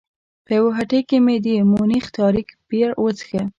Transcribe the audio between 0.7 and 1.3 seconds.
هټۍ کې